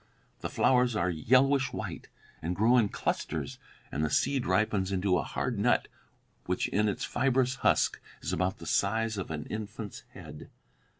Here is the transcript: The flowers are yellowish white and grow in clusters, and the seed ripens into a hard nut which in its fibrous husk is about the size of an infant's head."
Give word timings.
The 0.39 0.49
flowers 0.49 0.95
are 0.95 1.11
yellowish 1.11 1.71
white 1.71 2.09
and 2.41 2.55
grow 2.55 2.75
in 2.79 2.89
clusters, 2.89 3.59
and 3.91 4.03
the 4.03 4.09
seed 4.09 4.47
ripens 4.47 4.91
into 4.91 5.19
a 5.19 5.21
hard 5.21 5.59
nut 5.59 5.87
which 6.47 6.67
in 6.69 6.89
its 6.89 7.05
fibrous 7.05 7.57
husk 7.57 7.99
is 8.19 8.33
about 8.33 8.57
the 8.57 8.65
size 8.65 9.19
of 9.19 9.29
an 9.29 9.45
infant's 9.51 10.01
head." 10.15 10.49